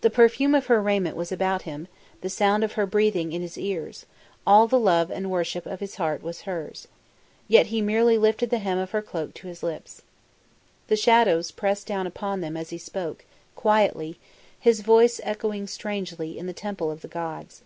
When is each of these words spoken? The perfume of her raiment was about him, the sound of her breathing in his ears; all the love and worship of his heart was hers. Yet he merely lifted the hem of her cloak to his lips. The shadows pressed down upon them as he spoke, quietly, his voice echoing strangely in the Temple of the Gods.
The 0.00 0.10
perfume 0.10 0.56
of 0.56 0.66
her 0.66 0.82
raiment 0.82 1.14
was 1.16 1.30
about 1.30 1.62
him, 1.62 1.86
the 2.20 2.28
sound 2.28 2.64
of 2.64 2.72
her 2.72 2.84
breathing 2.84 3.30
in 3.30 3.42
his 3.42 3.56
ears; 3.56 4.06
all 4.44 4.66
the 4.66 4.76
love 4.76 5.08
and 5.08 5.30
worship 5.30 5.66
of 5.66 5.78
his 5.78 5.94
heart 6.02 6.20
was 6.20 6.40
hers. 6.40 6.88
Yet 7.46 7.66
he 7.66 7.80
merely 7.80 8.18
lifted 8.18 8.50
the 8.50 8.58
hem 8.58 8.78
of 8.78 8.90
her 8.90 9.02
cloak 9.02 9.34
to 9.34 9.46
his 9.46 9.62
lips. 9.62 10.02
The 10.88 10.96
shadows 10.96 11.52
pressed 11.52 11.86
down 11.86 12.08
upon 12.08 12.40
them 12.40 12.56
as 12.56 12.70
he 12.70 12.78
spoke, 12.78 13.24
quietly, 13.54 14.18
his 14.58 14.80
voice 14.80 15.20
echoing 15.22 15.68
strangely 15.68 16.36
in 16.36 16.46
the 16.46 16.52
Temple 16.52 16.90
of 16.90 17.00
the 17.02 17.06
Gods. 17.06 17.62